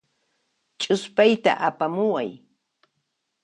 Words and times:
Ch'uspayta 0.79 1.51
apamuway. 1.67 2.29